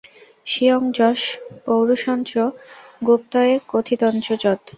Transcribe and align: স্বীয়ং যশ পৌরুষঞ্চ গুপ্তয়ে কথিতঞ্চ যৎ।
স্বীয়ং 0.47 0.81
যশ 0.97 1.21
পৌরুষঞ্চ 1.65 2.31
গুপ্তয়ে 3.07 3.53
কথিতঞ্চ 3.67 4.25
যৎ। 4.43 4.61